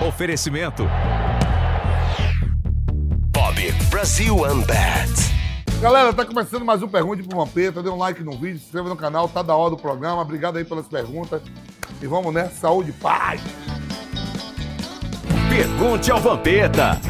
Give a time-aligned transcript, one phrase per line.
[0.00, 0.88] Oferecimento.
[3.30, 5.10] Bob Brasil Unbat.
[5.80, 7.82] Galera, tá começando mais um Pergunte pro Vampeta.
[7.82, 10.22] Dê um like no vídeo, se inscreva no canal, tá da hora do programa.
[10.22, 11.42] Obrigado aí pelas perguntas.
[12.00, 13.40] E vamos nessa, saúde e paz.
[15.48, 17.00] Pergunte ao Vampeta.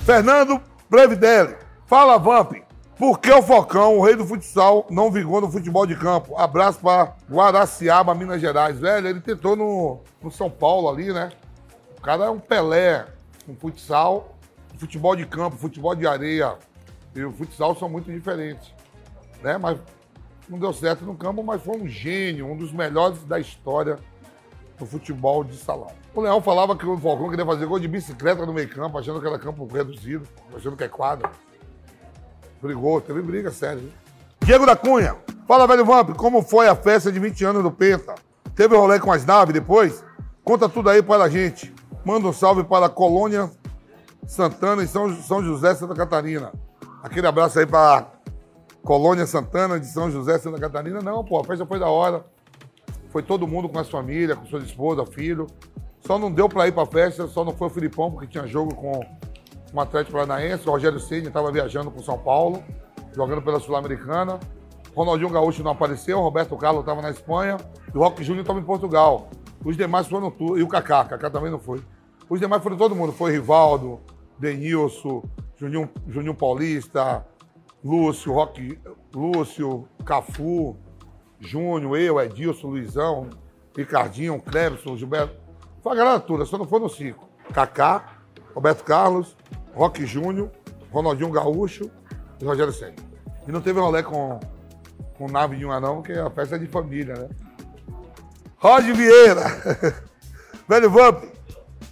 [0.00, 1.54] Fernando Brevidelli.
[1.86, 2.69] Fala, Vamp.
[3.00, 6.36] Por que o Focão, o rei do futsal, não vingou no futebol de campo?
[6.36, 8.78] Abraço pra Guaraciaba, Minas Gerais.
[8.78, 11.30] Velho, ele tentou no, no São Paulo ali, né?
[11.96, 13.06] O cara é um Pelé
[13.48, 14.36] no futsal.
[14.76, 16.58] Futebol de campo, futebol de areia
[17.14, 18.70] e o futsal são muito diferentes.
[19.42, 19.56] Né?
[19.56, 19.78] Mas
[20.46, 23.98] não deu certo no campo, mas foi um gênio, um dos melhores da história
[24.78, 25.90] do futebol de salão.
[26.14, 29.22] O Leão falava que o Falcão queria fazer gol de bicicleta no meio campo, achando
[29.22, 31.30] que era campo reduzido, achando que é quadra.
[32.60, 33.78] Brigou, teve briga séria.
[33.78, 33.90] Viu?
[34.44, 35.16] Diego da Cunha.
[35.46, 38.14] Fala, velho Vamp, como foi a festa de 20 anos do Penta?
[38.54, 40.04] Teve rolê com as naves depois?
[40.44, 41.74] Conta tudo aí para a gente.
[42.04, 43.50] Manda um salve para a Colônia
[44.26, 46.52] Santana São, São José, Santa Catarina.
[47.02, 48.06] Aquele abraço aí para
[48.82, 51.00] Colônia Santana de São José, Santa Catarina.
[51.00, 52.24] Não, pô, a festa foi da hora.
[53.10, 55.46] Foi todo mundo com a família, com sua esposa, filho.
[56.00, 58.46] Só não deu para ir para a festa, só não foi o Filipão, porque tinha
[58.46, 59.00] jogo com
[59.72, 60.68] um Atlético Paranaense.
[60.68, 62.62] O Rogério Ceni estava viajando com São Paulo,
[63.14, 64.38] jogando pela Sul-Americana.
[64.94, 67.56] Ronaldinho Gaúcho não apareceu, Roberto Carlos estava na Espanha
[67.94, 69.30] e o Roque Júnior estava em Portugal.
[69.64, 70.58] Os demais foram tudo.
[70.58, 71.80] E o Kaká, Kaká também não foi.
[72.28, 73.12] Os demais foram todo mundo.
[73.12, 74.00] Foi Rivaldo,
[74.38, 75.22] Denilson,
[75.56, 77.24] Juninho, Juninho Paulista,
[77.84, 78.78] Lúcio, Roque,
[79.14, 80.76] Lúcio, Cafu,
[81.38, 83.30] Júnior, eu, Edilson, Luizão,
[83.76, 85.36] Ricardinho, Clebson, Gilberto.
[85.82, 87.28] Foi a galera toda, só não foi no circo.
[87.52, 88.18] Kaká,
[88.54, 89.36] Roberto Carlos,
[89.74, 90.50] Roque Júnior,
[90.92, 91.90] Ronaldinho Gaúcho
[92.40, 92.94] e Rogério Senna.
[93.46, 94.38] E não teve rolê com,
[95.16, 97.28] com nave nenhuma não, porque a festa é de família, né?
[98.58, 100.02] Roger Vieira.
[100.68, 101.24] Velho Vamp,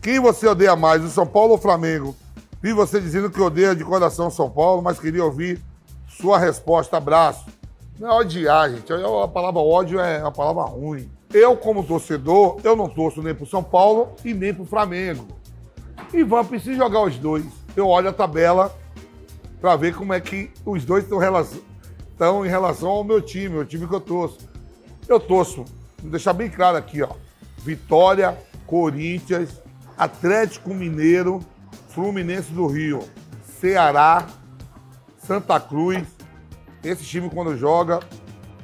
[0.00, 2.14] quem você odeia mais, o São Paulo ou o Flamengo?
[2.62, 5.60] Vi você dizendo que odeia de coração São Paulo, mas queria ouvir
[6.08, 6.98] sua resposta.
[6.98, 7.46] Abraço.
[7.98, 8.92] Não é odiar, gente.
[8.92, 11.10] A palavra ódio é uma palavra ruim.
[11.32, 15.26] Eu, como torcedor, eu não torço nem pro São Paulo e nem pro Flamengo.
[16.12, 17.44] E vamos precisar jogar os dois.
[17.76, 18.76] Eu olho a tabela
[19.60, 23.86] para ver como é que os dois estão em relação ao meu time, o time
[23.86, 24.48] que eu torço.
[25.08, 25.64] Eu torço,
[26.00, 27.10] vou deixar bem claro aqui, ó.
[27.58, 29.60] Vitória, Corinthians,
[29.96, 31.40] Atlético Mineiro,
[31.88, 33.00] Fluminense do Rio,
[33.44, 34.26] Ceará,
[35.18, 36.06] Santa Cruz.
[36.82, 38.00] Esse time quando joga.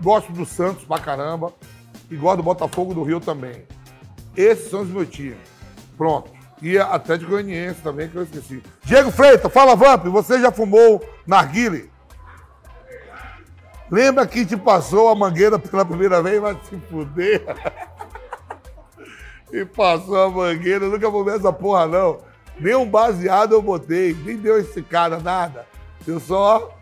[0.00, 1.52] Gosto do Santos pra caramba.
[2.10, 3.64] E gosto do Botafogo do Rio também.
[4.34, 5.36] Esses são os meus times.
[5.96, 6.30] Pronto.
[6.60, 8.62] E Atlético Goianiense também, que eu esqueci.
[8.84, 11.90] Diego Freitas, fala Vamp, você já fumou narguile?
[13.90, 16.40] Lembra que te passou a mangueira pela primeira vez?
[16.40, 17.42] Vai se fuder.
[19.52, 22.18] e passou a mangueira, eu nunca fumei essa porra não.
[22.58, 25.64] Nem um baseado eu botei, nem deu esse cara nada.
[26.06, 26.76] Eu só.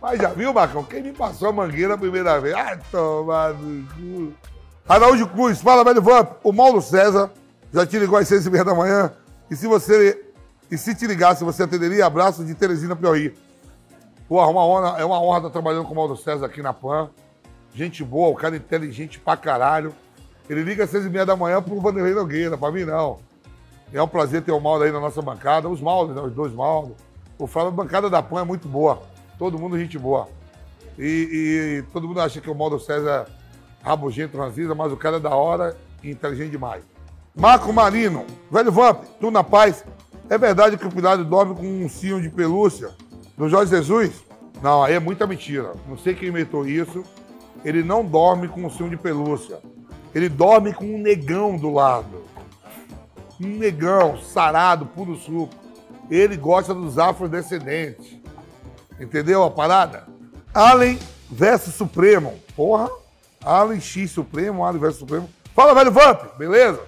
[0.00, 0.84] Mas já viu, Marcão?
[0.84, 2.54] Quem me passou a mangueira a primeira vez?
[2.54, 4.49] Ai, tomar no cu.
[4.90, 6.32] Araújo Cruz, fala, velho Vamp.
[6.42, 7.30] O Mauro César
[7.72, 9.12] já te ligou às seis e meia da manhã.
[9.48, 10.20] E se você.
[10.68, 12.04] E se te ligasse, você atenderia?
[12.04, 13.32] Abraço de Teresina Piauí.
[14.28, 17.08] Porra, uma honra, é uma honra estar trabalhando com o Mauro César aqui na PAN.
[17.72, 19.94] Gente boa, o cara inteligente pra caralho.
[20.48, 23.20] Ele liga às seis e meia da manhã pro Vanderlei Nogueira, pra mim não.
[23.94, 25.68] É um prazer ter o Mauro aí na nossa bancada.
[25.68, 26.20] Os Mauros, né?
[26.20, 26.96] os dois Mauros.
[27.38, 29.00] O Flávio, a bancada da PAN é muito boa.
[29.38, 30.28] Todo mundo gente boa.
[30.98, 31.04] E,
[31.84, 33.28] e todo mundo acha que o Mauro César
[33.82, 36.82] rabugento, transisa, mas o cara é da hora e inteligente demais.
[37.34, 39.84] Marco Marino, velho Vamp, tu na paz.
[40.28, 42.90] É verdade que o Pilar dorme com um cinho de pelúcia
[43.36, 44.12] do Jorge Jesus?
[44.62, 45.72] Não, aí é muita mentira.
[45.88, 47.04] Não sei quem inventou isso.
[47.64, 49.58] Ele não dorme com um cinho de pelúcia.
[50.14, 52.24] Ele dorme com um negão do lado.
[53.40, 55.54] Um negão, sarado, puro suco.
[56.10, 58.18] Ele gosta dos afrodescendentes.
[59.00, 60.06] Entendeu a parada?
[60.52, 60.98] Allen
[61.30, 62.34] versus Supremo.
[62.54, 62.99] Porra.
[63.44, 65.28] Allen X Supremo, Allen versus Supremo.
[65.54, 66.80] Fala, velho Vamp, beleza?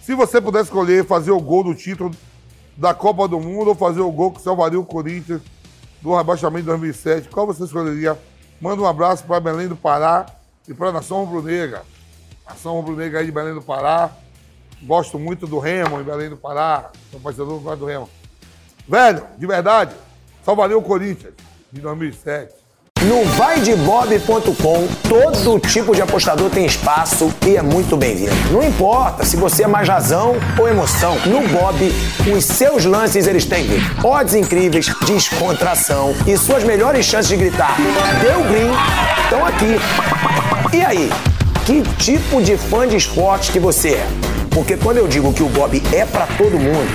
[0.00, 2.10] Se você pudesse escolher fazer o gol do título
[2.76, 5.42] da Copa do Mundo ou fazer o gol que salvaria o Corinthians
[6.00, 8.18] do rebaixamento de 2007, qual você escolheria?
[8.60, 10.26] Manda um abraço para Belém do Pará
[10.66, 11.82] e para a Nação Rubro-Negra.
[12.46, 14.10] Ação rubro-negra aí de Belém do Pará.
[14.82, 16.90] Gosto muito do Remo em Belém do Pará.
[17.10, 18.08] Sou parceiro do Remo.
[18.88, 19.94] Velho, de verdade,
[20.44, 21.34] valeu o Corinthians
[21.70, 22.59] de 2007.
[23.02, 28.34] No vaidebob.com, todo tipo de apostador tem espaço e é muito bem-vindo.
[28.50, 31.90] Não importa se você é mais razão ou emoção, no Bob,
[32.30, 33.66] os seus lances eles têm
[34.04, 37.74] odds incríveis, descontração e suas melhores chances de gritar
[38.20, 38.70] deu green
[39.24, 40.76] estão aqui.
[40.76, 41.10] E aí,
[41.64, 44.06] que tipo de fã de esportes que você é?
[44.50, 46.88] Porque quando eu digo que o Bob é para todo mundo,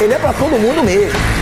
[0.00, 1.41] ele é para todo mundo mesmo.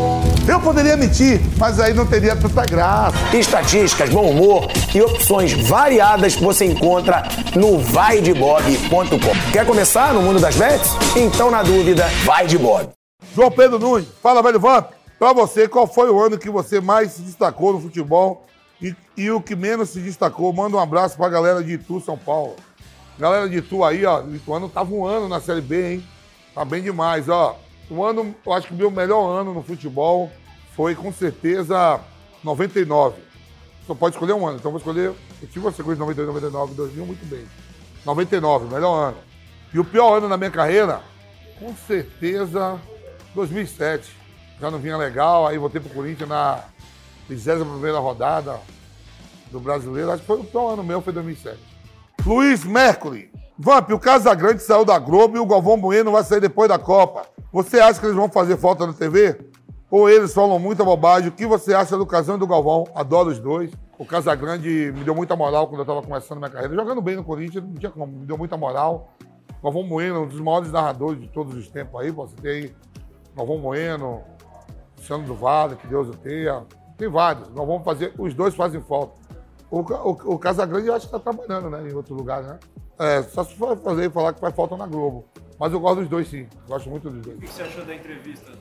[0.51, 3.15] Eu poderia mentir, mas aí não teria tanta graça.
[3.33, 7.23] Estatísticas, bom humor e opções variadas você encontra
[7.55, 9.51] no vaidebob.com.
[9.53, 10.89] Quer começar no mundo das bets?
[11.15, 12.89] Então, na dúvida, vai de Bob.
[13.33, 14.91] João Pedro Nunes, fala, velho Vamp.
[15.17, 18.45] Pra você, qual foi o ano que você mais se destacou no futebol
[18.81, 20.51] e, e o que menos se destacou?
[20.51, 22.57] Manda um abraço pra galera de Itu, São Paulo.
[23.17, 26.03] Galera de Itu aí, ó, Ituano tá voando na Série B, hein?
[26.53, 27.57] Tá bem demais, ó.
[27.89, 30.29] O ano, eu acho que o meu melhor ano no futebol
[30.81, 31.99] foi com certeza
[32.43, 33.21] 99.
[33.85, 35.13] Só pode escolher um ano, então vou escolher.
[35.39, 37.45] Eu tive uma sequência de 98, 99, 2000, muito bem.
[38.03, 39.17] 99, melhor ano.
[39.71, 41.03] E o pior ano na minha carreira,
[41.59, 42.79] com certeza
[43.35, 44.11] 2007.
[44.59, 46.63] Já não vinha legal, aí voltei pro Corinthians na
[47.29, 48.59] 21 rodada
[49.51, 50.09] do brasileiro.
[50.09, 51.59] Acho que foi o pior ano meu, foi 2007.
[52.25, 53.29] Luiz Mercury.
[53.55, 57.27] Vamp, o Casagrande saiu da Globo e o Galvão Bueno vai sair depois da Copa.
[57.53, 59.50] Você acha que eles vão fazer falta na TV?
[59.91, 61.27] Ou eles falam muita bobagem?
[61.27, 62.85] O que você acha do Casão e do Galvão?
[62.95, 63.69] Adoro os dois.
[63.99, 66.73] O Casagrande me deu muita moral quando eu estava começando minha carreira.
[66.73, 69.13] Jogando bem no Corinthians, não tinha como, me deu muita moral.
[69.61, 72.09] Galvão Bueno, um dos maiores narradores de todos os tempos aí.
[72.09, 72.75] Você tem aí
[73.35, 74.23] Galvão Bueno,
[74.97, 76.65] Luciano do Vale, que Deus o tenha.
[76.97, 77.49] Tem vários.
[77.49, 79.19] Nós vamos fazer, os dois fazem falta.
[79.69, 81.89] O, o, o Casagrande eu acho que está trabalhando, né?
[81.89, 82.57] Em outro lugar, né?
[82.97, 85.25] É, só se for fazer falar que faz falta na Globo.
[85.59, 86.47] Mas eu gosto dos dois, sim.
[86.65, 87.37] Gosto muito dos dois.
[87.37, 88.51] O que você achou da entrevista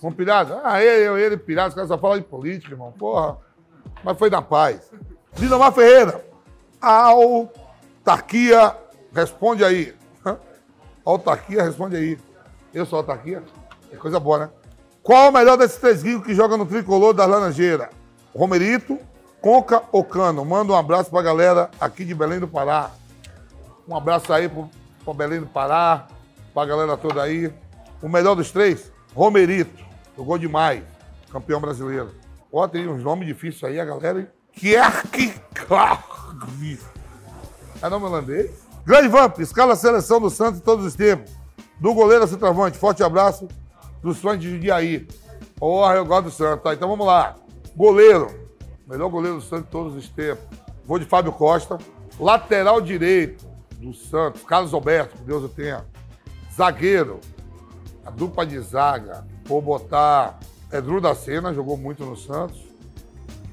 [0.00, 0.60] com Pirata?
[0.62, 2.92] Ah, eu, ele, Pirata, os caras só falam de política, irmão.
[2.92, 3.38] Porra.
[4.02, 4.90] Mas foi na paz.
[5.38, 6.24] Lindomar Ferreira.
[6.80, 8.76] A autarquia
[9.14, 9.94] responde aí.
[10.24, 10.36] A
[11.04, 12.18] autarquia responde aí.
[12.72, 13.42] Eu sou autarquia?
[13.90, 14.50] É coisa boa, né?
[15.02, 17.90] Qual o melhor desses três gringos que joga no tricolor da Laranjeira?
[18.34, 18.98] Romerito,
[19.40, 20.44] Conca ou Cano?
[20.44, 22.90] Manda um abraço pra galera aqui de Belém do Pará.
[23.86, 24.68] Um abraço aí pro,
[25.04, 26.06] pro Belém do Pará,
[26.52, 27.52] pra galera toda aí.
[28.02, 28.90] O melhor dos três?
[29.14, 29.82] Romerito.
[30.16, 30.82] Jogou demais.
[31.30, 32.10] Campeão brasileiro.
[32.52, 34.32] Ó, tem uns nomes difíceis aí, a galera.
[34.52, 35.34] Kierk
[37.82, 38.50] É nome holandês?
[38.86, 41.32] Grande Vamp, escala a seleção do Santos todos os tempos.
[41.80, 42.78] Do goleiro ao centroavante.
[42.78, 43.48] Forte abraço
[44.02, 45.08] dos fãs de Judiaí.
[45.56, 46.62] Porra, eu gosto do Santos.
[46.62, 47.36] Tá, então vamos lá.
[47.74, 48.28] Goleiro.
[48.86, 50.44] Melhor goleiro do Santos todos os tempos.
[50.84, 51.78] Vou de Fábio Costa.
[52.20, 53.44] Lateral direito
[53.78, 54.42] do Santos.
[54.42, 55.84] Carlos Alberto, que Deus o tenha.
[56.54, 57.20] Zagueiro.
[58.04, 59.26] A dupla de zaga.
[59.44, 60.38] Vou botar
[60.72, 62.60] Edru da Sena, jogou muito no Santos.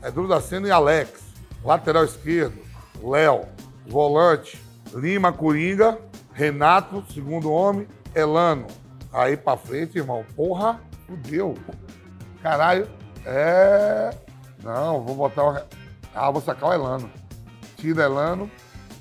[0.04, 1.22] Edru da Sena e Alex.
[1.64, 2.60] Lateral esquerdo.
[3.04, 3.46] Léo.
[3.88, 4.62] Volante.
[4.94, 6.00] Lima Coringa.
[6.34, 7.88] Renato, segundo homem.
[8.16, 8.68] Elano.
[9.12, 10.26] Aí pra frente, irmão.
[10.36, 11.56] Porra, fudeu.
[12.42, 12.90] Caralho.
[13.26, 14.10] É.
[14.64, 15.62] Não, vou botar o.
[16.14, 17.10] Ah, vou sacar o Elano.
[17.78, 18.50] Tira Elano.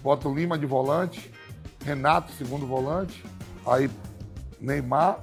[0.03, 1.33] Bota o Lima de volante.
[1.85, 3.25] Renato, segundo volante.
[3.67, 3.91] Aí
[4.61, 5.21] Neymar.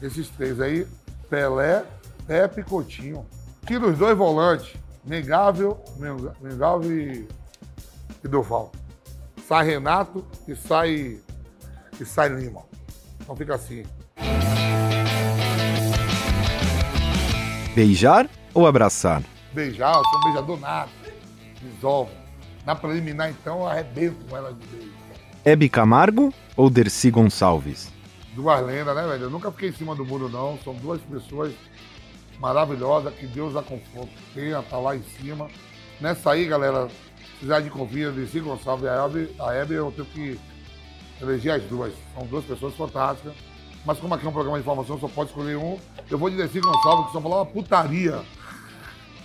[0.00, 0.86] Esses três aí.
[1.28, 1.84] Pelé,
[2.26, 3.26] Pepe e Coutinho.
[3.66, 4.74] Tira os dois volantes.
[5.04, 5.78] Mengável,
[6.40, 7.28] Mengável e,
[8.24, 8.72] e Duval.
[9.46, 11.18] Sai Renato e sai.
[12.00, 12.62] E sai Lima.
[13.20, 13.84] Então fica assim.
[17.74, 19.22] Beijar ou abraçar?
[19.52, 20.90] Beijar, eu sou um beijador nato.
[21.62, 22.12] Resolve.
[22.64, 24.92] Na preliminar, então, eu arrebento com ela de beijo.
[25.44, 27.92] Hebe Camargo ou Dercy Gonçalves?
[28.36, 29.24] Duas lendas, né, velho?
[29.24, 30.58] Eu nunca fiquei em cima do muro, não.
[30.62, 31.54] São duas pessoas
[32.38, 35.48] maravilhosas, que Deus a conforteia, tá lá em cima.
[35.98, 39.90] Nessa aí, galera, se precisar de convite, Dercy Gonçalves e a Hebe, a Hebe, eu
[39.90, 40.38] tenho que
[41.22, 41.94] eleger as duas.
[42.14, 43.32] São duas pessoas fantásticas.
[43.86, 45.78] Mas como aqui é um programa de informação, só pode escolher um.
[46.10, 48.20] Eu vou de Dercy Gonçalves, que só falar uma putaria.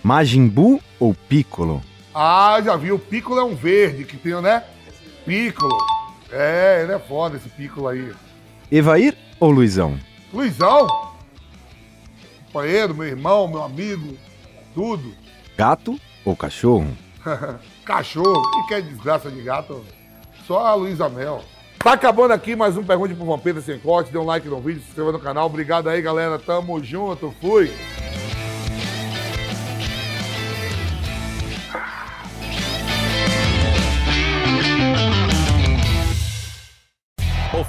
[0.02, 1.82] Majin Buu ou Piccolo?
[2.14, 2.90] Ah, já vi.
[2.90, 4.64] O Piccolo é um verde que tem, né?
[5.26, 5.76] Piccolo.
[6.30, 8.10] É, ele é foda esse Piccolo aí.
[8.72, 9.98] Evair ou Luizão?
[10.32, 10.86] Luizão.
[12.46, 14.16] Companheiro, meu irmão, meu amigo.
[14.74, 15.12] Tudo.
[15.58, 16.96] Gato ou cachorro?
[17.84, 19.84] Cachorro, que quer desgraça de gato?
[20.46, 21.44] Só a Luísa Mel.
[21.80, 24.10] Tá acabando aqui mais um Pergunte pro Vampeta Sem Corte.
[24.10, 25.44] Dê um like no vídeo, se inscreva no canal.
[25.44, 26.38] Obrigado aí, galera.
[26.38, 27.30] Tamo junto.
[27.42, 27.70] Fui.